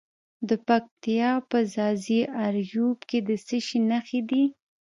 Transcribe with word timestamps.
د 0.49 0.49
پکتیا 0.67 1.31
په 1.49 1.57
ځاځي 1.73 2.21
اریوب 2.45 2.97
کې 3.09 3.19
د 3.27 3.29
څه 3.47 3.57
شي 3.65 3.79
نښې 3.89 4.21
دي؟ 4.29 4.43